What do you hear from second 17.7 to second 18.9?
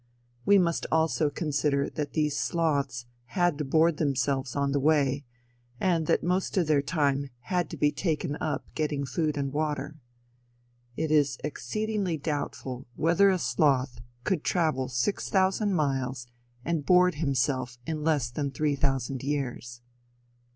in less than three